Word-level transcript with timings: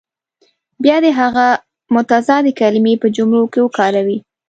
بیا 0.83 0.97
دې 1.03 1.11
هغه 1.19 1.47
متضادې 1.95 2.51
کلمې 2.59 2.93
په 3.01 3.07
جملو 3.15 3.43
کې 3.51 3.59
وکاروي. 3.63 4.17